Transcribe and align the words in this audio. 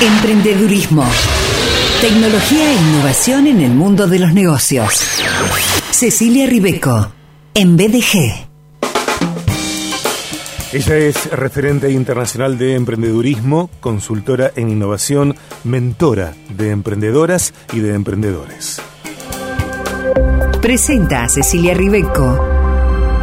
Emprendedurismo. 0.00 1.06
Tecnología 2.02 2.70
e 2.70 2.74
innovación 2.74 3.46
en 3.46 3.62
el 3.62 3.70
mundo 3.70 4.06
de 4.06 4.18
los 4.18 4.34
negocios. 4.34 4.92
Cecilia 5.90 6.46
Ribeco, 6.46 7.12
en 7.54 7.78
BDG. 7.78 8.46
Ella 10.74 10.96
es 10.96 11.30
referente 11.30 11.90
internacional 11.90 12.58
de 12.58 12.74
emprendedurismo, 12.74 13.70
consultora 13.80 14.52
en 14.54 14.68
innovación, 14.68 15.34
mentora 15.64 16.34
de 16.50 16.72
emprendedoras 16.72 17.54
y 17.72 17.80
de 17.80 17.94
emprendedores. 17.94 18.82
Presenta 20.60 21.24
a 21.24 21.28
Cecilia 21.30 21.72
Ribeco, 21.72 22.38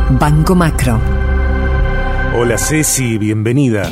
Banco 0.10 0.56
Macro. 0.56 1.00
Hola 2.36 2.58
Ceci, 2.58 3.20
bienvenida. 3.20 3.92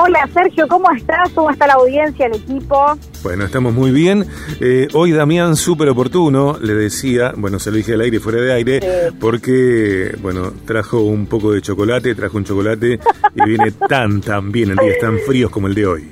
Hola 0.00 0.30
Sergio, 0.32 0.68
¿cómo 0.68 0.88
estás? 0.92 1.28
¿Cómo 1.34 1.50
está 1.50 1.66
la 1.66 1.72
audiencia, 1.72 2.26
el 2.26 2.36
equipo? 2.36 2.96
Bueno, 3.24 3.44
estamos 3.44 3.74
muy 3.74 3.90
bien. 3.90 4.24
Eh, 4.60 4.86
hoy 4.94 5.10
Damián, 5.10 5.56
súper 5.56 5.88
oportuno, 5.88 6.56
le 6.60 6.74
decía, 6.74 7.32
bueno, 7.36 7.58
se 7.58 7.72
lo 7.72 7.78
dije 7.78 7.94
al 7.94 8.02
aire 8.02 8.18
y 8.18 8.20
fuera 8.20 8.40
de 8.40 8.52
aire, 8.52 8.80
porque, 9.18 10.16
bueno, 10.22 10.52
trajo 10.64 11.00
un 11.00 11.26
poco 11.26 11.50
de 11.50 11.62
chocolate, 11.62 12.14
trajo 12.14 12.36
un 12.36 12.44
chocolate 12.44 13.00
y 13.34 13.44
viene 13.44 13.72
tan, 13.72 14.20
tan 14.20 14.52
bien 14.52 14.70
en 14.70 14.76
días 14.76 14.98
tan 15.00 15.18
fríos 15.18 15.50
como 15.50 15.66
el 15.66 15.74
de 15.74 15.86
hoy. 15.86 16.08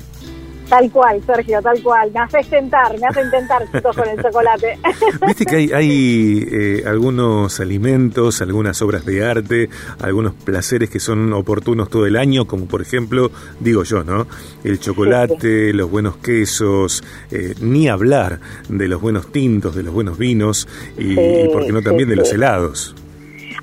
Tal 0.68 0.90
cual, 0.90 1.22
Sergio, 1.24 1.62
tal 1.62 1.82
cual. 1.82 2.10
Me 2.12 2.20
hace 2.20 2.42
tentar, 2.44 2.98
me 2.98 3.06
hace 3.06 3.24
tentar, 3.30 3.62
chicos, 3.72 3.96
con 3.96 4.08
el 4.08 4.20
chocolate. 4.22 4.78
Viste 5.26 5.46
que 5.46 5.56
hay, 5.56 5.70
hay 5.72 6.48
eh, 6.52 6.84
algunos 6.86 7.60
alimentos, 7.60 8.42
algunas 8.42 8.80
obras 8.82 9.04
de 9.04 9.24
arte, 9.24 9.68
algunos 10.00 10.34
placeres 10.34 10.90
que 10.90 11.00
son 11.00 11.32
oportunos 11.32 11.88
todo 11.88 12.06
el 12.06 12.16
año, 12.16 12.46
como 12.46 12.66
por 12.66 12.82
ejemplo, 12.82 13.30
digo 13.60 13.84
yo, 13.84 14.02
¿no? 14.02 14.26
El 14.64 14.80
chocolate, 14.80 15.72
los 15.72 15.90
buenos 15.90 16.16
quesos, 16.16 17.04
eh, 17.30 17.54
ni 17.60 17.88
hablar 17.88 18.40
de 18.68 18.88
los 18.88 19.00
buenos 19.00 19.30
tintos, 19.30 19.74
de 19.74 19.82
los 19.84 19.94
buenos 19.94 20.18
vinos 20.18 20.68
y, 20.98 21.12
y 21.12 21.48
por 21.52 21.64
qué 21.64 21.72
no 21.72 21.82
también 21.82 22.08
de 22.08 22.16
los 22.16 22.32
helados. 22.32 22.94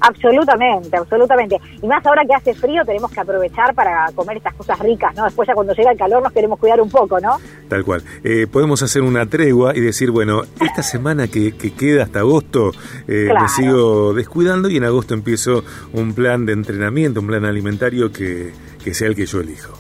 Absolutamente, 0.06 0.98
absolutamente. 0.98 1.62
Y 1.82 1.88
más 1.88 2.06
ahora 2.06 2.24
que 2.26 2.34
hace 2.34 2.54
frío 2.54 2.84
tenemos 2.84 3.10
que 3.10 3.22
aprovechar 3.22 3.74
para 3.74 4.12
comer 4.14 4.36
estas 4.36 4.54
cosas 4.54 4.78
ricas, 4.80 5.16
¿no? 5.16 5.24
Después 5.24 5.48
ya 5.48 5.54
cuando 5.54 5.74
llega 5.74 5.92
el 5.92 5.98
calor 5.98 6.22
nos 6.22 6.34
queremos 6.34 6.60
cuidar 6.60 6.82
un 6.82 6.90
poco, 6.90 7.22
¿no? 7.22 7.38
Tal 7.70 7.86
cual. 7.86 8.04
Eh, 8.22 8.46
podemos 8.52 8.84
hacer 8.84 9.02
una 9.02 9.26
tregua 9.28 9.74
y 9.74 9.80
decir, 9.80 10.12
bueno, 10.12 10.42
esta 10.60 10.84
semana 10.84 11.30
que, 11.30 11.54
queda 11.54 12.04
hasta 12.04 12.20
agosto 12.20 12.72
eh, 13.08 13.30
me 13.40 13.48
sigo 13.48 14.14
descuidando 14.14 14.70
y 14.70 14.76
en 14.76 14.84
agosto 14.84 15.14
empiezo 15.14 15.64
un 15.94 16.14
plan 16.14 16.46
de 16.46 16.52
entrenamiento, 16.52 17.22
un 17.22 17.28
plan 17.28 17.46
alimentario 17.46 18.12
que, 18.12 18.52
que 18.84 18.94
sea 18.94 19.08
el 19.08 19.16
que 19.16 19.26
yo 19.26 19.40
elijo. 19.40 19.74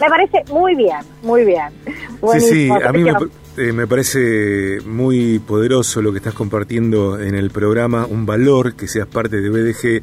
Me 0.00 0.08
parece 0.08 0.42
muy 0.52 0.74
bien, 0.74 0.98
muy 1.22 1.44
bien. 1.44 1.68
Sí, 2.32 2.40
sí, 2.40 2.70
a 2.70 2.90
mí 2.90 3.04
me, 3.04 3.12
eh, 3.56 3.72
me, 3.72 3.86
parece 3.86 4.80
muy 4.84 5.38
poderoso 5.38 6.02
lo 6.02 6.10
que 6.10 6.18
estás 6.18 6.34
compartiendo 6.34 7.20
en 7.20 7.34
el 7.34 7.50
programa, 7.50 8.04
un 8.06 8.26
valor 8.26 8.74
que 8.74 8.88
seas 8.88 9.06
parte 9.06 9.40
de 9.40 9.48
BDG 9.48 10.02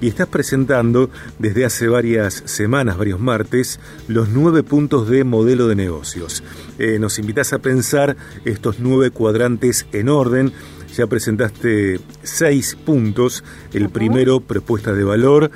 y 0.00 0.08
estás 0.08 0.28
presentando 0.28 1.10
desde 1.38 1.64
hace 1.64 1.88
varias 1.88 2.42
semanas, 2.46 2.98
varios 2.98 3.20
martes, 3.20 3.80
los 4.08 4.28
nueve 4.28 4.62
puntos 4.62 5.08
de 5.08 5.24
modelo 5.24 5.66
de 5.66 5.76
negocios. 5.76 6.42
Eh, 6.78 6.98
nos 6.98 7.18
invitas 7.18 7.52
a 7.52 7.58
pensar 7.58 8.16
estos 8.44 8.80
nueve 8.80 9.10
cuadrantes 9.10 9.86
en 9.92 10.08
orden. 10.08 10.52
Ya 10.94 11.06
presentaste 11.06 12.00
seis 12.22 12.76
puntos. 12.84 13.44
El 13.72 13.90
primero, 13.90 14.40
propuesta 14.40 14.92
de 14.92 15.04
valor. 15.04 15.50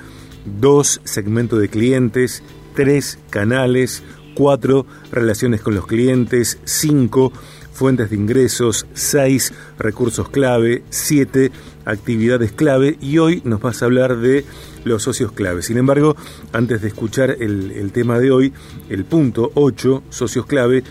Dos, 0.60 1.00
segmento 1.04 1.58
de 1.58 1.68
clientes. 1.68 2.42
Tres, 2.74 3.18
canales. 3.30 4.02
4. 4.34 4.86
Relaciones 5.12 5.62
con 5.62 5.74
los 5.74 5.86
clientes. 5.86 6.58
5. 6.64 7.32
Fuentes 7.72 8.10
de 8.10 8.16
ingresos. 8.16 8.86
6. 8.94 9.52
Recursos 9.78 10.28
clave. 10.28 10.84
7. 10.90 11.50
Actividades 11.84 12.52
clave. 12.52 12.96
Y 13.00 13.18
hoy 13.18 13.40
nos 13.44 13.60
vas 13.60 13.82
a 13.82 13.86
hablar 13.86 14.18
de 14.18 14.44
los 14.84 15.02
socios 15.02 15.32
clave. 15.32 15.62
Sin 15.62 15.78
embargo, 15.78 16.16
antes 16.52 16.82
de 16.82 16.88
escuchar 16.88 17.36
el, 17.40 17.90
tema 17.92 18.18
de 18.18 18.30
hoy, 18.30 18.52
el 18.88 19.04
punto 19.04 19.50
8, 19.54 20.04
socios 20.10 20.46
clave, 20.46 20.84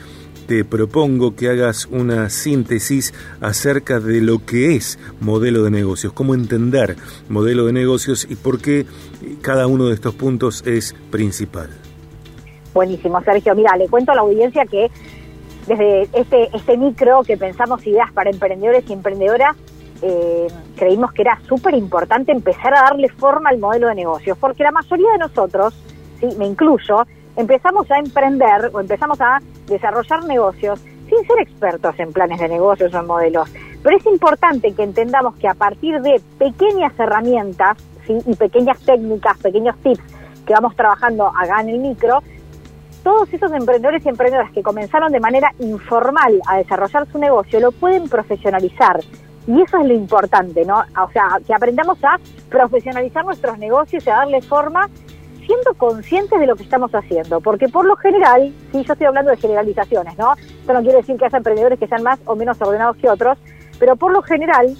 te 0.47 0.65
propongo 0.65 1.35
que 1.35 1.49
hagas 1.49 1.87
una 1.89 2.29
síntesis 2.29 3.13
acerca 3.39 3.99
de 3.99 4.19
lo 4.19 4.45
que 4.45 4.75
es 4.75 4.99
modelo 5.21 5.63
de 5.63 5.71
negocios, 5.71 6.11
cómo 6.11 6.33
entender 6.33 6.97
modelo 7.29 7.65
de 7.65 7.73
negocios 7.73 8.27
y 8.29 8.35
por 8.35 8.59
qué 8.59 8.85
cada 9.41 9.67
uno 9.67 9.87
de 9.87 9.93
estos 9.93 10.15
puntos 10.15 10.63
es 10.65 10.95
principal. 11.11 11.82
Buenísimo, 12.73 13.21
Sergio. 13.21 13.55
Mira, 13.55 13.75
le 13.77 13.87
cuento 13.87 14.11
a 14.11 14.15
la 14.15 14.21
audiencia 14.21 14.65
que 14.65 14.89
desde 15.67 16.09
este, 16.13 16.55
este 16.55 16.77
micro 16.77 17.23
que 17.23 17.37
pensamos 17.37 17.85
ideas 17.85 18.11
para 18.11 18.29
emprendedores 18.29 18.83
y 18.89 18.93
emprendedoras, 18.93 19.55
eh, 20.01 20.47
creímos 20.75 21.13
que 21.13 21.21
era 21.21 21.39
súper 21.47 21.75
importante 21.75 22.31
empezar 22.31 22.73
a 22.75 22.81
darle 22.81 23.07
forma 23.09 23.49
al 23.49 23.59
modelo 23.59 23.87
de 23.87 23.95
negocios, 23.95 24.37
porque 24.37 24.63
la 24.63 24.71
mayoría 24.71 25.11
de 25.13 25.19
nosotros, 25.19 25.73
sí, 26.19 26.27
me 26.37 26.45
incluyo, 26.45 27.05
empezamos 27.37 27.89
a 27.89 27.99
emprender 27.99 28.69
o 28.73 28.79
empezamos 28.79 29.21
a 29.21 29.39
desarrollar 29.67 30.25
negocios 30.25 30.79
sin 31.07 31.25
ser 31.25 31.39
expertos 31.39 31.95
en 31.99 32.11
planes 32.11 32.39
de 32.39 32.49
negocios 32.49 32.93
o 32.93 32.99
en 32.99 33.07
modelos. 33.07 33.49
Pero 33.81 33.97
es 33.97 34.05
importante 34.05 34.73
que 34.73 34.83
entendamos 34.83 35.35
que 35.35 35.47
a 35.47 35.53
partir 35.53 36.01
de 36.01 36.21
pequeñas 36.37 36.91
herramientas 36.97 37.77
¿sí? 38.05 38.17
y 38.25 38.35
pequeñas 38.35 38.79
técnicas, 38.79 39.37
pequeños 39.37 39.75
tips 39.83 40.03
que 40.45 40.53
vamos 40.53 40.75
trabajando 40.75 41.27
acá 41.27 41.61
en 41.61 41.69
el 41.69 41.79
micro, 41.79 42.21
todos 43.03 43.31
esos 43.33 43.51
emprendedores 43.51 44.05
y 44.05 44.09
emprendedoras 44.09 44.51
que 44.51 44.63
comenzaron 44.63 45.11
de 45.11 45.19
manera 45.19 45.51
informal 45.59 46.41
a 46.47 46.57
desarrollar 46.57 47.05
su 47.11 47.17
negocio 47.17 47.59
lo 47.59 47.71
pueden 47.71 48.07
profesionalizar. 48.07 49.01
Y 49.45 49.61
eso 49.61 49.77
es 49.77 49.87
lo 49.87 49.93
importante, 49.93 50.63
¿no? 50.65 50.79
O 50.79 51.11
sea, 51.11 51.37
que 51.45 51.53
aprendamos 51.53 52.01
a 52.03 52.17
profesionalizar 52.49 53.25
nuestros 53.25 53.57
negocios 53.57 54.07
y 54.07 54.09
a 54.09 54.15
darle 54.15 54.41
forma 54.41 54.89
siendo 55.45 55.73
conscientes 55.73 56.39
de 56.39 56.47
lo 56.47 56.55
que 56.55 56.63
estamos 56.63 56.91
haciendo. 56.95 57.41
Porque 57.41 57.67
por 57.67 57.85
lo 57.85 57.97
general, 57.97 58.53
sí, 58.71 58.83
yo 58.83 58.93
estoy 58.93 59.07
hablando 59.07 59.31
de 59.31 59.37
generalizaciones, 59.37 60.17
¿no? 60.17 60.33
Esto 60.33 60.73
no 60.73 60.81
quiere 60.81 60.99
decir 60.99 61.17
que 61.17 61.25
haya 61.25 61.37
emprendedores 61.37 61.77
que 61.77 61.87
sean 61.87 62.03
más 62.03 62.19
o 62.25 62.37
menos 62.37 62.61
ordenados 62.61 62.95
que 62.97 63.09
otros, 63.09 63.37
pero 63.79 63.97
por 63.97 64.13
lo 64.13 64.21
general, 64.21 64.77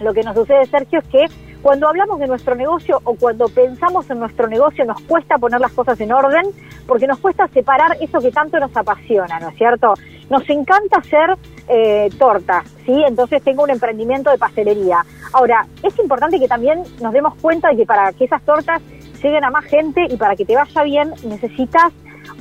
lo 0.00 0.14
que 0.14 0.22
nos 0.22 0.34
sucede, 0.34 0.64
Sergio, 0.66 1.00
es 1.00 1.08
que 1.08 1.26
cuando 1.66 1.88
hablamos 1.88 2.20
de 2.20 2.28
nuestro 2.28 2.54
negocio 2.54 3.00
o 3.02 3.16
cuando 3.16 3.48
pensamos 3.48 4.08
en 4.08 4.20
nuestro 4.20 4.46
negocio 4.46 4.84
nos 4.84 5.00
cuesta 5.00 5.36
poner 5.36 5.60
las 5.60 5.72
cosas 5.72 6.00
en 6.00 6.12
orden 6.12 6.44
porque 6.86 7.08
nos 7.08 7.18
cuesta 7.18 7.48
separar 7.48 7.96
eso 8.00 8.20
que 8.20 8.30
tanto 8.30 8.60
nos 8.60 8.70
apasiona, 8.76 9.40
¿no 9.40 9.48
es 9.48 9.56
cierto? 9.56 9.94
Nos 10.30 10.48
encanta 10.48 10.98
hacer 10.98 11.36
eh, 11.66 12.08
tortas, 12.20 12.70
¿sí? 12.84 13.02
Entonces 13.04 13.42
tengo 13.42 13.64
un 13.64 13.70
emprendimiento 13.70 14.30
de 14.30 14.38
pastelería. 14.38 15.04
Ahora, 15.32 15.66
es 15.82 15.98
importante 15.98 16.38
que 16.38 16.46
también 16.46 16.84
nos 17.02 17.12
demos 17.12 17.34
cuenta 17.34 17.70
de 17.70 17.78
que 17.78 17.84
para 17.84 18.12
que 18.12 18.26
esas 18.26 18.42
tortas 18.42 18.80
lleguen 19.20 19.42
a 19.42 19.50
más 19.50 19.64
gente 19.64 20.06
y 20.08 20.16
para 20.16 20.36
que 20.36 20.44
te 20.44 20.54
vaya 20.54 20.84
bien 20.84 21.14
necesitas 21.24 21.92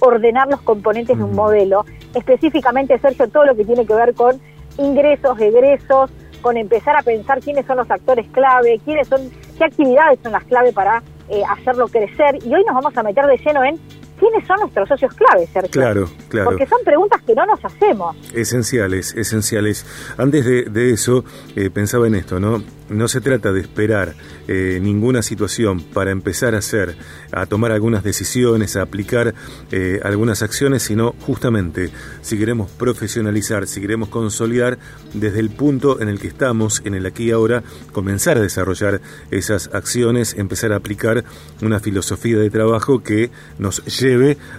ordenar 0.02 0.48
los 0.50 0.62
componentes 0.62 1.18
de 1.18 1.24
un 1.24 1.34
modelo, 1.34 1.84
específicamente, 2.14 3.00
Sergio, 3.00 3.28
todo 3.30 3.46
lo 3.46 3.56
que 3.56 3.66
tiene 3.66 3.88
que 3.88 3.96
ver 3.96 4.14
con 4.14 4.40
ingresos, 4.78 5.40
egresos, 5.40 6.12
con 6.46 6.58
empezar 6.58 6.96
a 6.96 7.02
pensar 7.02 7.40
quiénes 7.42 7.66
son 7.66 7.78
los 7.78 7.90
actores 7.90 8.28
clave, 8.28 8.80
quiénes 8.86 9.08
son, 9.08 9.32
qué 9.58 9.64
actividades 9.64 10.20
son 10.22 10.32
las 10.32 10.44
clave 10.44 10.72
para 10.72 11.02
eh, 11.28 11.42
hacerlo 11.50 11.88
crecer. 11.88 12.38
Y 12.46 12.54
hoy 12.54 12.64
nos 12.68 12.76
vamos 12.76 12.96
a 12.96 13.02
meter 13.02 13.26
de 13.26 13.36
lleno 13.38 13.64
en 13.64 13.80
quiénes 14.20 14.48
son 14.48 14.58
nuestros 14.60 14.88
socios 14.88 15.14
clave, 15.14 15.48
Sergio. 15.48 15.72
Claro, 15.72 16.10
claro. 16.30 16.50
Porque 16.50 16.68
son 16.68 16.80
preguntas 16.84 17.22
que 17.24 17.34
no 17.34 17.46
nos 17.46 17.64
hacemos. 17.64 18.16
Esenciales, 18.34 19.14
esenciales. 19.16 19.86
Antes 20.18 20.46
de, 20.46 20.92
eso, 20.92 21.26
eh, 21.56 21.70
pensaba 21.70 22.08
en 22.08 22.16
esto, 22.16 22.40
¿no? 22.40 22.64
No 22.88 23.08
se 23.08 23.20
trata 23.20 23.52
de 23.52 23.62
esperar 23.62 24.14
eh, 24.48 24.80
ninguna 24.80 25.24
situación 25.24 25.82
para 25.82 26.12
empezar 26.12 26.54
a 26.54 26.60
hacer, 26.60 26.96
a 27.32 27.48
tomar 27.48 27.72
algunas 27.72 28.04
decisiones, 28.04 28.76
a 28.76 28.84
aplicar 28.84 29.34
eh, 29.72 30.00
algunas 30.04 30.44
acciones, 30.44 30.84
sino 30.84 31.16
justamente 31.26 31.90
si 32.22 32.38
queremos 32.38 32.70
profesionalizar, 32.70 33.66
si 33.66 33.82
queremos 33.82 34.10
consolidar 34.10 34.78
desde 35.14 35.40
el 35.40 35.50
punto 35.50 36.00
en 36.00 36.10
el 36.10 36.20
que 36.20 36.28
estamos, 36.28 36.84
en 36.86 36.94
el 36.94 37.08
aquí 37.08 37.26
y 37.26 37.32
ahora, 37.32 37.64
comenzar 37.92 38.38
a 38.38 38.42
desarrollar 38.42 39.02
esas 39.32 39.72
acciones, 39.74 40.36
empezar 40.38 40.72
a 40.72 40.76
aplicar 40.76 41.24
una 41.64 41.80
filosofía 41.80 42.38
de 42.38 42.52
trabajo 42.52 43.02
que 43.02 43.32
nos 43.58 43.84
lleve 43.86 44.05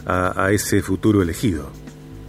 a, 0.06 0.44
a 0.46 0.50
ese 0.52 0.82
futuro 0.82 1.22
elegido. 1.22 1.68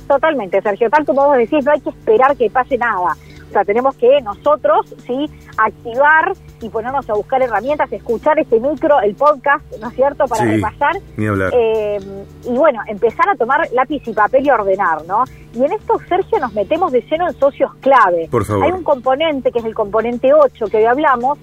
Totalmente, 0.08 0.62
Sergio. 0.62 0.90
Tal 0.90 1.06
como 1.06 1.26
vos 1.26 1.38
decís, 1.38 1.66
no 1.66 1.72
hay 1.72 1.82
que 1.82 1.90
esperar 1.90 2.36
que 2.38 2.50
pase 2.50 2.78
nada 2.78 3.16
o 3.48 3.52
sea, 3.52 3.64
tenemos 3.64 3.96
que 3.96 4.20
nosotros, 4.22 4.94
sí, 5.06 5.30
activar 5.58 6.34
y 6.62 6.70
ponernos 6.70 7.10
a 7.10 7.14
buscar 7.14 7.42
herramientas, 7.42 7.92
escuchar 7.92 8.38
este 8.40 8.60
micro, 8.60 9.00
el 9.02 9.16
podcast, 9.16 9.64
¿no 9.80 9.88
es 9.88 9.96
cierto?, 9.96 10.26
para 10.26 10.44
repasar. 10.44 10.98
Eh, 11.18 11.98
y 12.44 12.54
bueno, 12.58 12.82
empezar 12.88 13.30
a 13.30 13.36
tomar 13.36 13.62
lápiz 13.72 14.06
y 14.06 14.14
papel 14.14 14.46
y 14.46 14.50
ordenar, 14.50 15.06
¿no? 15.08 15.24
Y 15.54 15.64
en 15.64 15.72
esto, 15.72 15.98
Sergio, 16.10 16.40
nos 16.40 16.54
metemos 16.54 16.92
de 16.92 17.02
lleno 17.02 17.30
en 17.30 17.40
socios 17.40 17.74
clave. 17.76 18.28
Por 18.30 18.44
favor. 18.44 18.66
Hay 18.66 18.72
un 18.72 18.84
componente, 18.84 19.52
que 19.52 19.60
es 19.60 19.66
el 19.66 19.74
componente 19.74 20.34
8, 20.34 20.66
que 20.68 20.78
hoy 20.78 20.86
hablamos, 20.86 21.40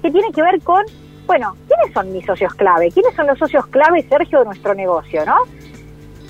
que 0.00 0.10
tiene 0.10 0.32
que 0.32 0.40
ver 0.40 0.60
con, 0.62 0.84
bueno, 1.26 1.54
¿quiénes 1.72 1.94
son 1.94 2.12
mis 2.12 2.24
socios 2.26 2.54
clave? 2.54 2.90
¿Quiénes 2.90 3.14
son 3.14 3.26
los 3.26 3.38
socios 3.38 3.66
clave, 3.66 4.02
Sergio, 4.08 4.40
de 4.40 4.44
nuestro 4.46 4.74
negocio, 4.74 5.24
no? 5.24 5.36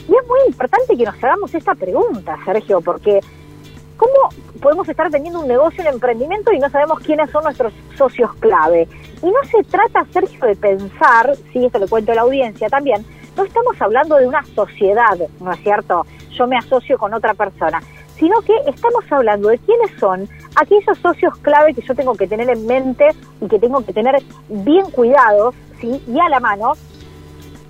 Y 0.09 0.15
es 0.15 0.29
muy 0.29 0.41
importante 0.47 0.97
que 0.97 1.05
nos 1.05 1.23
hagamos 1.23 1.55
esta 1.55 1.75
pregunta, 1.75 2.37
Sergio, 2.44 2.81
porque 2.81 3.21
¿cómo 3.97 4.12
podemos 4.61 4.89
estar 4.89 5.11
teniendo 5.11 5.41
un 5.41 5.49
negocio, 5.49 5.83
un 5.83 5.94
emprendimiento 5.94 6.53
y 6.53 6.59
no 6.59 6.69
sabemos 6.71 7.00
quiénes 7.00 7.31
son 7.31 7.44
nuestros 7.44 7.73
socios 7.97 8.33
clave? 8.35 8.89
Y 9.23 9.27
no 9.27 9.44
se 9.50 9.62
trata, 9.65 10.05
Sergio, 10.12 10.47
de 10.47 10.56
pensar, 10.56 11.35
sí, 11.53 11.67
esto 11.67 11.79
le 11.79 11.89
cuento 11.89 12.12
a 12.12 12.17
la 12.17 12.23
audiencia 12.23 12.69
también, 12.69 13.05
no 13.37 13.44
estamos 13.44 13.81
hablando 13.81 14.17
de 14.17 14.27
una 14.27 14.44
sociedad, 14.44 15.17
¿no 15.41 15.53
es 15.53 15.61
cierto? 15.61 16.05
Yo 16.31 16.47
me 16.47 16.56
asocio 16.56 16.99
con 16.99 17.15
otra 17.15 17.35
persona, 17.35 17.81
sino 18.19 18.41
que 18.43 18.55
estamos 18.67 19.05
hablando 19.11 19.49
de 19.49 19.59
quiénes 19.59 19.91
son 19.99 20.29
aquellos 20.56 20.99
socios 20.99 21.37
clave 21.38 21.75
que 21.75 21.82
yo 21.82 21.94
tengo 21.94 22.14
que 22.14 22.26
tener 22.26 22.49
en 22.50 22.67
mente 22.67 23.11
y 23.41 23.49
que 23.49 23.59
tengo 23.59 23.85
que 23.85 23.93
tener 23.93 24.23
bien 24.49 24.91
cuidados, 24.91 25.55
¿sí? 25.81 26.03
Y 26.06 26.20
a 26.20 26.29
la 26.29 26.41
mano 26.41 26.73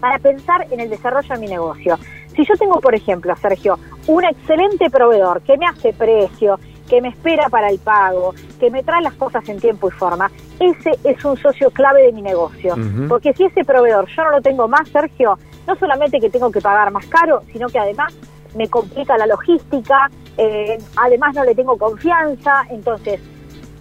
para 0.01 0.19
pensar 0.19 0.67
en 0.71 0.81
el 0.81 0.91
desarrollo 0.91 1.35
de 1.35 1.41
mi 1.41 1.47
negocio. 1.47 1.97
Si 2.35 2.45
yo 2.45 2.55
tengo, 2.57 2.81
por 2.81 2.95
ejemplo, 2.95 3.35
Sergio, 3.37 3.79
un 4.09 4.25
excelente 4.25 4.91
proveedor 4.91 5.43
que 5.43 5.57
me 5.57 5.67
hace 5.67 5.93
precio, 5.93 6.59
que 6.89 7.01
me 7.01 7.09
espera 7.09 7.49
para 7.49 7.69
el 7.69 7.79
pago, 7.79 8.35
que 8.59 8.71
me 8.71 8.83
trae 8.83 9.01
las 9.03 9.15
cosas 9.15 9.49
en 9.49 9.61
tiempo 9.61 9.89
y 9.89 9.93
forma, 9.93 10.31
ese 10.59 10.91
es 11.05 11.25
un 11.25 11.37
socio 11.37 11.71
clave 11.71 12.03
de 12.03 12.13
mi 12.13 12.23
negocio. 12.23 12.75
Porque 13.09 13.33
si 13.35 13.45
ese 13.45 13.65
proveedor 13.65 14.09
yo 14.09 14.25
no 14.25 14.31
lo 14.31 14.43
tengo 14.43 14.67
más, 14.67 14.89
Sergio, 14.89 15.39
no 15.67 15.77
solamente 15.77 16.21
que 16.21 16.31
tengo 16.31 16.51
que 16.51 16.61
pagar 16.61 16.91
más 16.91 17.07
caro, 17.07 17.43
sino 17.53 17.69
que 17.69 17.79
además 17.79 18.13
me 18.57 18.69
complica 18.69 19.17
la 19.17 19.27
logística, 19.27 20.11
eh, 20.39 20.79
además 20.97 21.35
no 21.35 21.45
le 21.45 21.55
tengo 21.55 21.77
confianza. 21.77 22.65
Entonces, 22.71 23.21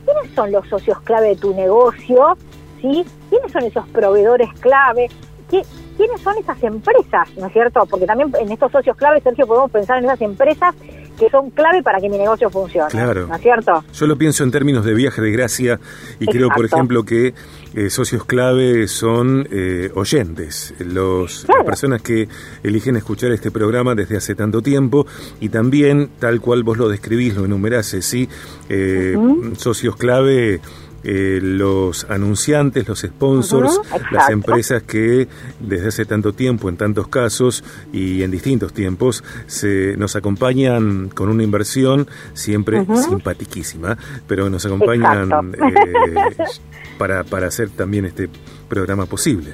¿quiénes 0.05 0.35
son 0.35 0.51
los 0.51 0.67
socios 0.67 0.99
clave 1.01 1.29
de 1.29 1.35
tu 1.35 1.53
negocio? 1.53 2.37
¿Sí? 2.81 3.05
¿Quiénes 3.29 3.51
son 3.51 3.63
esos 3.63 3.87
proveedores 3.89 4.49
clave? 4.59 5.09
¿Qué, 5.49 5.61
¿Quiénes 5.97 6.21
son 6.21 6.37
esas 6.37 6.61
empresas? 6.63 7.29
¿No 7.37 7.47
es 7.47 7.53
cierto? 7.53 7.85
Porque 7.85 8.05
también 8.05 8.31
en 8.39 8.51
estos 8.51 8.71
socios 8.71 8.95
clave, 8.97 9.21
Sergio, 9.21 9.45
podemos 9.45 9.71
pensar 9.71 9.99
en 9.99 10.05
esas 10.05 10.21
empresas 10.21 10.75
que 11.21 11.29
son 11.29 11.51
clave 11.51 11.83
para 11.83 11.99
que 11.99 12.09
mi 12.09 12.17
negocio 12.17 12.49
funcione. 12.49 12.89
Claro. 12.89 13.27
¿No 13.27 13.35
es 13.35 13.41
cierto? 13.41 13.83
Yo 13.93 14.07
lo 14.07 14.17
pienso 14.17 14.43
en 14.43 14.49
términos 14.49 14.83
de 14.83 14.95
viaje 14.95 15.21
de 15.21 15.31
gracia 15.31 15.79
y 16.19 16.25
creo, 16.25 16.49
por 16.49 16.65
ejemplo, 16.65 17.03
que 17.03 17.35
eh, 17.75 17.91
socios 17.91 18.25
clave 18.25 18.87
son 18.87 19.47
eh, 19.51 19.91
oyentes, 19.93 20.73
los, 20.79 21.45
las 21.47 21.63
personas 21.63 22.01
que 22.01 22.27
eligen 22.63 22.95
escuchar 22.95 23.31
este 23.33 23.51
programa 23.51 23.93
desde 23.93 24.17
hace 24.17 24.33
tanto 24.33 24.63
tiempo 24.63 25.05
y 25.39 25.49
también, 25.49 26.09
tal 26.17 26.41
cual 26.41 26.63
vos 26.63 26.79
lo 26.79 26.89
describís, 26.89 27.35
lo 27.35 27.45
enumerás, 27.45 27.85
¿sí? 27.85 28.27
Eh, 28.67 29.15
socios 29.57 29.95
clave 29.97 30.59
eh, 31.03 31.39
los 31.41 32.05
anunciantes, 32.09 32.87
los 32.87 32.99
sponsors, 32.99 33.79
las 34.11 34.29
empresas 34.29 34.83
que 34.83 35.27
desde 35.59 35.87
hace 35.87 36.05
tanto 36.05 36.33
tiempo, 36.33 36.69
en 36.69 36.77
tantos 36.77 37.07
casos 37.07 37.63
y 37.91 38.23
en 38.23 38.31
distintos 38.31 38.73
tiempos, 38.73 39.23
se 39.47 39.95
nos 39.97 40.15
acompañan 40.15 41.09
con 41.09 41.29
una 41.29 41.43
inversión 41.43 42.07
siempre 42.33 42.85
simpatiquísima, 42.95 43.97
pero 44.27 44.49
nos 44.49 44.65
acompañan 44.65 45.53
eh, 45.53 46.35
para, 46.97 47.23
para 47.23 47.47
hacer 47.47 47.69
también 47.69 48.05
este 48.05 48.29
programa 48.67 49.05
posible. 49.05 49.53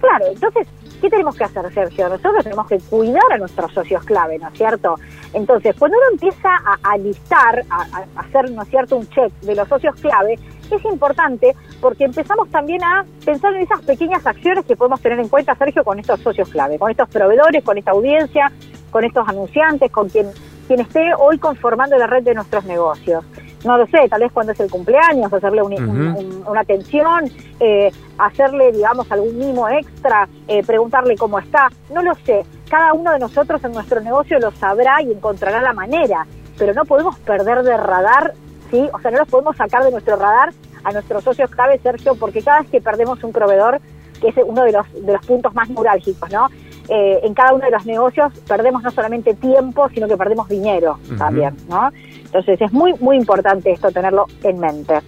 Claro, 0.00 0.26
entonces 0.32 0.66
¿Qué 1.04 1.10
tenemos 1.10 1.36
que 1.36 1.44
hacer, 1.44 1.74
Sergio? 1.74 2.08
Nosotros 2.08 2.42
tenemos 2.44 2.66
que 2.66 2.78
cuidar 2.78 3.30
a 3.30 3.36
nuestros 3.36 3.70
socios 3.74 4.02
clave, 4.04 4.38
¿no 4.38 4.48
es 4.48 4.54
cierto? 4.56 4.94
Entonces, 5.34 5.76
cuando 5.78 5.98
uno 5.98 6.06
empieza 6.12 6.48
a, 6.82 6.96
listar, 6.96 7.62
a, 7.68 8.06
hacer, 8.16 8.50
¿no 8.50 8.62
es 8.62 8.68
cierto?, 8.70 8.96
un 8.96 9.06
check 9.08 9.30
de 9.42 9.54
los 9.54 9.68
socios 9.68 9.94
clave, 9.96 10.38
es 10.70 10.84
importante 10.84 11.54
porque 11.80 12.04
empezamos 12.04 12.48
también 12.50 12.82
a 12.82 13.04
pensar 13.24 13.54
en 13.54 13.62
esas 13.62 13.80
pequeñas 13.82 14.26
acciones 14.26 14.64
que 14.64 14.76
podemos 14.76 15.00
tener 15.00 15.18
en 15.20 15.28
cuenta, 15.28 15.54
Sergio, 15.54 15.84
con 15.84 15.98
estos 15.98 16.20
socios 16.20 16.48
clave, 16.48 16.78
con 16.78 16.90
estos 16.90 17.08
proveedores, 17.08 17.62
con 17.62 17.78
esta 17.78 17.92
audiencia, 17.92 18.50
con 18.90 19.04
estos 19.04 19.28
anunciantes, 19.28 19.90
con 19.90 20.08
quien, 20.08 20.28
quien 20.66 20.80
esté 20.80 21.12
hoy 21.18 21.38
conformando 21.38 21.96
la 21.98 22.06
red 22.06 22.22
de 22.22 22.34
nuestros 22.34 22.64
negocios. 22.64 23.24
No 23.64 23.78
lo 23.78 23.86
sé, 23.86 24.08
tal 24.10 24.20
vez 24.20 24.30
cuando 24.30 24.52
es 24.52 24.60
el 24.60 24.70
cumpleaños, 24.70 25.32
hacerle 25.32 25.62
una 25.62 26.60
atención, 26.60 27.24
eh, 27.58 27.90
hacerle, 28.18 28.72
digamos, 28.72 29.10
algún 29.10 29.38
mimo 29.38 29.68
extra, 29.70 30.28
eh, 30.46 30.62
preguntarle 30.62 31.16
cómo 31.16 31.38
está, 31.38 31.70
no 31.92 32.02
lo 32.02 32.14
sé. 32.26 32.44
Cada 32.68 32.92
uno 32.92 33.12
de 33.12 33.18
nosotros 33.18 33.64
en 33.64 33.72
nuestro 33.72 34.00
negocio 34.00 34.38
lo 34.38 34.50
sabrá 34.52 35.00
y 35.00 35.10
encontrará 35.12 35.62
la 35.62 35.72
manera, 35.72 36.26
pero 36.58 36.74
no 36.74 36.84
podemos 36.84 37.18
perder 37.20 37.62
de 37.62 37.76
radar, 37.76 38.34
¿sí? 38.70 38.88
O 38.92 39.00
sea, 39.00 39.10
no 39.10 39.18
los 39.18 39.28
podemos 39.28 39.56
sacar 39.56 39.84
de 39.84 39.90
nuestro 39.90 40.16
radar 40.16 40.52
a 40.84 40.92
nuestros 40.92 41.24
socios 41.24 41.50
clave, 41.50 41.78
Sergio, 41.82 42.14
porque 42.14 42.42
cada 42.42 42.60
vez 42.60 42.70
que 42.70 42.80
perdemos 42.80 43.22
un 43.24 43.32
proveedor, 43.32 43.80
que 44.20 44.28
es 44.28 44.36
uno 44.44 44.64
de 44.64 44.72
los, 44.72 44.92
de 44.92 45.12
los 45.12 45.26
puntos 45.26 45.54
más 45.54 45.68
neurálgicos, 45.70 46.30
¿no? 46.30 46.48
Eh, 46.88 47.20
en 47.22 47.32
cada 47.32 47.54
uno 47.54 47.64
de 47.64 47.70
los 47.70 47.86
negocios 47.86 48.32
perdemos 48.46 48.82
no 48.82 48.90
solamente 48.90 49.34
tiempo, 49.34 49.88
sino 49.88 50.06
que 50.06 50.18
perdemos 50.18 50.48
dinero 50.48 50.98
también, 51.16 51.56
¿no? 51.68 51.90
Entonces 52.24 52.60
es 52.60 52.72
muy, 52.72 52.92
muy 53.00 53.16
importante 53.16 53.70
esto 53.70 53.90
tenerlo 53.90 54.26
en 54.42 54.58
mente. 54.58 55.00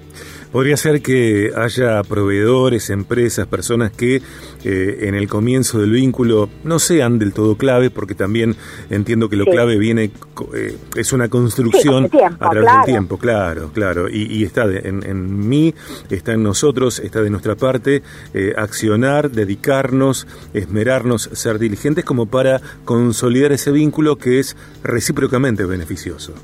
Podría 0.53 0.77
ser 0.77 1.03
que 1.03 1.53
haya 1.55 2.03
proveedores, 2.03 2.91
empresas, 2.91 3.47
personas 3.47 3.91
que 3.91 4.23
eh, 4.65 4.99
en 5.03 5.15
el 5.15 5.29
comienzo 5.29 5.79
del 5.79 5.91
vínculo 5.91 6.49
no 6.65 6.79
sean 6.79 7.19
del 7.19 7.33
todo 7.33 7.57
clave, 7.57 7.91
porque 7.91 8.15
también 8.15 8.57
entiendo 8.91 9.29
que 9.29 9.37
lo 9.37 9.45
clave 9.45 9.77
viene, 9.79 10.11
eh, 10.55 10.77
es 10.97 11.13
una 11.13 11.29
construcción 11.29 12.11
a 12.41 12.51
través 12.51 12.73
del 12.73 12.85
tiempo, 12.85 13.19
claro, 13.19 13.71
claro, 13.73 14.09
y, 14.09 14.45
está 14.45 14.65
en, 14.65 15.49
mí, 15.49 15.75
está 16.11 16.33
en 16.33 16.43
nosotros, 16.43 17.01
está 17.01 17.23
de 17.23 17.31
nuestra 17.31 17.55
parte, 17.55 18.03
eh, 18.35 18.55
accionar, 18.57 19.31
dedicarnos, 19.31 20.27
esmerarnos, 20.55 21.29
ser 21.33 21.59
diligentes 21.59 22.05
como 22.05 22.27
para 22.27 22.61
consolidar 22.85 23.53
ese 23.53 23.73
vínculo 23.73 24.17
que 24.17 24.39
es 24.39 24.57
recíprocamente 24.83 25.65
beneficioso. 25.65 26.35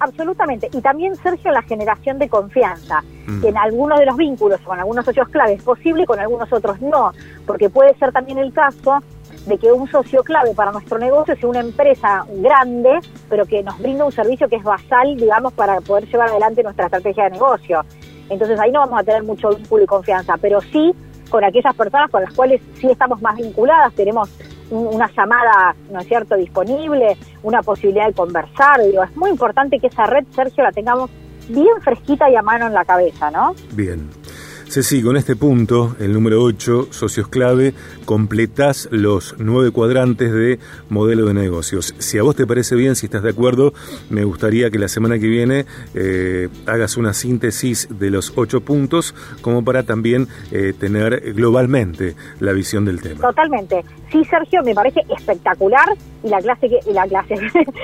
Absolutamente. 0.00 0.68
Y 0.72 0.80
también, 0.80 1.14
Sergio, 1.16 1.52
la 1.52 1.62
generación 1.62 2.18
de 2.18 2.28
confianza, 2.28 3.02
mm. 3.26 3.42
que 3.42 3.48
en 3.48 3.58
algunos 3.58 3.98
de 3.98 4.06
los 4.06 4.16
vínculos, 4.16 4.60
con 4.62 4.78
algunos 4.78 5.04
socios 5.04 5.28
clave 5.28 5.52
es 5.52 5.62
posible, 5.62 6.06
con 6.06 6.18
algunos 6.18 6.50
otros 6.52 6.80
no, 6.80 7.12
porque 7.46 7.68
puede 7.68 7.94
ser 7.98 8.10
también 8.10 8.38
el 8.38 8.52
caso 8.52 8.98
de 9.46 9.58
que 9.58 9.72
un 9.72 9.88
socio 9.88 10.22
clave 10.22 10.54
para 10.54 10.72
nuestro 10.72 10.98
negocio 10.98 11.36
sea 11.36 11.48
una 11.48 11.60
empresa 11.60 12.24
grande, 12.28 12.98
pero 13.28 13.44
que 13.46 13.62
nos 13.62 13.78
brinda 13.78 14.04
un 14.04 14.12
servicio 14.12 14.48
que 14.48 14.56
es 14.56 14.62
basal, 14.62 15.16
digamos, 15.16 15.52
para 15.52 15.80
poder 15.80 16.06
llevar 16.06 16.30
adelante 16.30 16.62
nuestra 16.62 16.86
estrategia 16.86 17.24
de 17.24 17.30
negocio. 17.30 17.84
Entonces 18.28 18.58
ahí 18.58 18.70
no 18.70 18.80
vamos 18.80 19.00
a 19.00 19.04
tener 19.04 19.22
mucho 19.22 19.50
vínculo 19.50 19.84
y 19.84 19.86
confianza, 19.86 20.36
pero 20.40 20.60
sí 20.60 20.94
con 21.30 21.44
aquellas 21.44 21.74
personas 21.74 22.10
con 22.10 22.22
las 22.22 22.32
cuales 22.34 22.60
sí 22.74 22.90
estamos 22.90 23.22
más 23.22 23.36
vinculadas, 23.36 23.94
tenemos 23.94 24.28
una 24.70 25.10
llamada, 25.16 25.74
¿no 25.90 26.00
es 26.00 26.06
cierto?, 26.06 26.36
disponible, 26.36 27.16
una 27.42 27.62
posibilidad 27.62 28.06
de 28.06 28.14
conversar. 28.14 28.82
Digo, 28.82 29.02
es 29.02 29.16
muy 29.16 29.30
importante 29.30 29.78
que 29.78 29.88
esa 29.88 30.06
red, 30.06 30.24
Sergio, 30.34 30.64
la 30.64 30.72
tengamos 30.72 31.10
bien 31.48 31.80
fresquita 31.82 32.30
y 32.30 32.36
a 32.36 32.42
mano 32.42 32.66
en 32.66 32.74
la 32.74 32.84
cabeza, 32.84 33.30
¿no? 33.30 33.54
Bien. 33.72 34.08
Ceci, 34.70 35.02
con 35.02 35.16
este 35.16 35.34
punto, 35.34 35.96
el 35.98 36.12
número 36.12 36.40
8, 36.44 36.92
socios 36.92 37.26
clave, 37.26 37.74
completás 38.04 38.88
los 38.92 39.34
nueve 39.36 39.72
cuadrantes 39.72 40.32
de 40.32 40.60
modelo 40.88 41.26
de 41.26 41.34
negocios. 41.34 41.92
Si 41.98 42.18
a 42.18 42.22
vos 42.22 42.36
te 42.36 42.46
parece 42.46 42.76
bien, 42.76 42.94
si 42.94 43.06
estás 43.06 43.24
de 43.24 43.30
acuerdo, 43.30 43.72
me 44.10 44.22
gustaría 44.22 44.70
que 44.70 44.78
la 44.78 44.86
semana 44.86 45.18
que 45.18 45.26
viene 45.26 45.66
eh, 45.94 46.48
hagas 46.66 46.96
una 46.96 47.14
síntesis 47.14 47.88
de 47.90 48.10
los 48.10 48.34
ocho 48.36 48.60
puntos, 48.60 49.12
como 49.40 49.64
para 49.64 49.82
también 49.82 50.28
eh, 50.52 50.72
tener 50.78 51.32
globalmente 51.34 52.14
la 52.38 52.52
visión 52.52 52.84
del 52.84 53.02
tema. 53.02 53.22
Totalmente. 53.22 53.84
Sí, 54.10 54.24
Sergio, 54.24 54.62
me 54.62 54.74
parece 54.74 55.00
espectacular 55.16 55.88
y 56.22 56.28
la 56.28 56.38
clase 56.38 56.68
que 56.68 56.78
y 56.90 56.92
la 56.92 57.06
clase. 57.06 57.36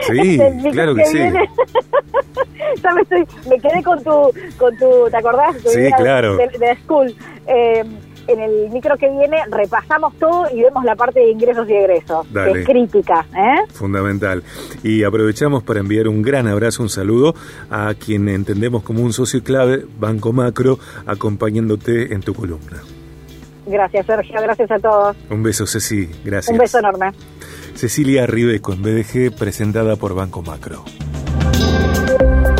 Sí, 0.06 0.38
claro 0.72 0.94
que, 0.94 1.04
sí. 1.06 1.18
ya 2.82 2.94
me, 2.94 3.02
estoy, 3.02 3.26
me 3.48 3.58
quedé 3.60 3.82
con 3.82 4.02
tu, 4.02 4.32
con 4.58 4.76
tu, 4.76 5.10
¿te 5.10 5.16
acordás? 5.16 5.56
sí, 5.64 5.88
claro. 5.96 6.36
De, 6.36 6.76
school. 6.84 7.14
Eh, 7.46 7.84
en 8.28 8.40
el 8.40 8.70
micro 8.70 8.96
que 8.96 9.08
viene 9.08 9.36
repasamos 9.48 10.14
todo 10.18 10.46
y 10.52 10.60
vemos 10.60 10.84
la 10.84 10.96
parte 10.96 11.20
de 11.20 11.30
ingresos 11.30 11.68
y 11.68 11.74
egresos, 11.74 12.26
que 12.26 12.60
es 12.60 12.66
crítica. 12.66 13.24
¿eh? 13.36 13.70
Fundamental. 13.72 14.42
Y 14.82 15.04
aprovechamos 15.04 15.62
para 15.62 15.80
enviar 15.80 16.08
un 16.08 16.22
gran 16.22 16.48
abrazo, 16.48 16.82
un 16.82 16.88
saludo 16.88 17.34
a 17.70 17.94
quien 17.94 18.28
entendemos 18.28 18.82
como 18.82 19.02
un 19.02 19.12
socio 19.12 19.42
clave, 19.42 19.84
Banco 19.98 20.32
Macro, 20.32 20.78
acompañándote 21.06 22.12
en 22.12 22.20
tu 22.20 22.34
columna. 22.34 22.82
Gracias, 23.66 24.06
Sergio. 24.06 24.40
Gracias 24.40 24.70
a 24.70 24.78
todos. 24.78 25.16
Un 25.30 25.42
beso, 25.42 25.66
Ceci. 25.66 26.08
Gracias. 26.24 26.52
Un 26.52 26.58
beso 26.58 26.78
enorme. 26.78 27.12
Cecilia 27.74 28.26
Ribeco 28.26 28.72
en 28.72 28.82
BDG, 28.82 29.36
presentada 29.36 29.96
por 29.96 30.14
Banco 30.14 30.42
Macro. 30.42 30.84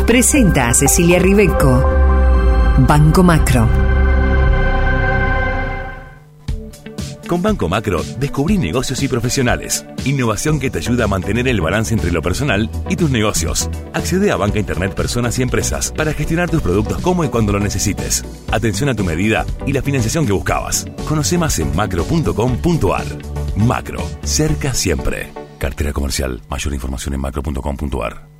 Presenta 0.05 0.69
a 0.69 0.73
Cecilia 0.73 1.19
Ribeco. 1.19 1.83
Banco 2.79 3.23
Macro. 3.23 3.86
Con 7.27 7.41
Banco 7.41 7.67
Macro 7.67 8.01
descubrí 8.19 8.57
negocios 8.57 9.03
y 9.03 9.07
profesionales. 9.09 9.85
Innovación 10.05 10.59
que 10.59 10.69
te 10.69 10.77
ayuda 10.77 11.03
a 11.03 11.07
mantener 11.07 11.47
el 11.49 11.59
balance 11.59 11.93
entre 11.93 12.11
lo 12.11 12.21
personal 12.21 12.69
y 12.89 12.95
tus 12.95 13.11
negocios. 13.11 13.69
Accede 13.93 14.31
a 14.31 14.37
Banca 14.37 14.59
Internet 14.59 14.95
Personas 14.95 15.37
y 15.37 15.41
Empresas 15.41 15.91
para 15.91 16.13
gestionar 16.13 16.49
tus 16.49 16.61
productos 16.61 17.01
como 17.01 17.25
y 17.25 17.29
cuando 17.29 17.51
lo 17.51 17.59
necesites. 17.59 18.23
Atención 18.49 18.89
a 18.89 18.95
tu 18.95 19.03
medida 19.03 19.45
y 19.65 19.73
la 19.73 19.81
financiación 19.81 20.25
que 20.25 20.31
buscabas. 20.31 20.85
Conoce 21.07 21.37
más 21.37 21.59
en 21.59 21.75
macro.com.ar. 21.75 23.05
Macro, 23.57 24.01
cerca 24.23 24.73
siempre. 24.73 25.33
Cartera 25.57 25.91
comercial. 25.91 26.41
Mayor 26.49 26.73
información 26.73 27.13
en 27.15 27.21
macro.com.ar. 27.21 28.36